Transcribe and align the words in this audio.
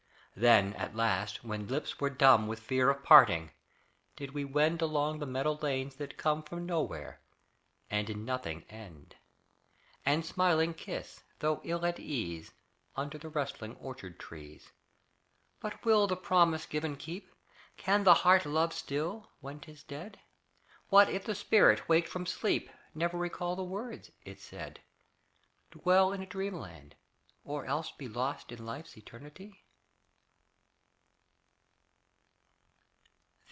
Then, 0.33 0.71
at 0.75 0.95
last, 0.95 1.43
when 1.43 1.67
lips 1.67 1.99
were 1.99 2.09
dumb 2.09 2.47
With 2.47 2.61
fear 2.61 2.89
of 2.89 3.03
parting, 3.03 3.51
did 4.15 4.31
we 4.33 4.45
wend 4.45 4.81
Along 4.81 5.19
the 5.19 5.25
meadow 5.25 5.59
lanes 5.61 5.97
that 5.97 6.15
come 6.17 6.41
From 6.41 6.65
nowhere, 6.65 7.19
and 7.89 8.09
in 8.09 8.23
nothing 8.23 8.63
end, 8.69 9.17
And, 10.05 10.25
smiling, 10.25 10.73
kiss, 10.73 11.21
though 11.39 11.59
ill 11.65 11.85
at 11.85 11.99
ease, 11.99 12.53
Under 12.95 13.17
the 13.17 13.27
rustling 13.27 13.75
orchard 13.75 14.19
trees. 14.21 14.71
But 15.59 15.83
will 15.83 16.07
the 16.07 16.15
promise 16.15 16.65
given 16.65 16.95
keep? 16.95 17.29
Can 17.75 18.05
the 18.05 18.13
heart 18.13 18.45
love 18.45 18.71
still 18.73 19.31
when 19.41 19.59
'tis 19.59 19.83
dead? 19.83 20.17
What 20.87 21.09
if 21.09 21.25
the 21.25 21.35
spirit, 21.35 21.89
waked 21.89 22.07
from 22.07 22.25
sleep, 22.25 22.69
Never 22.95 23.17
recall 23.17 23.57
the 23.57 23.65
words 23.65 24.11
it 24.23 24.39
said? 24.39 24.79
Dwell 25.71 26.13
in 26.13 26.21
a 26.21 26.25
dreamland, 26.25 26.95
or 27.43 27.65
else 27.65 27.91
be 27.91 28.07
Lost 28.07 28.53
in 28.53 28.65
life's 28.65 28.95
eternity? 28.97 29.65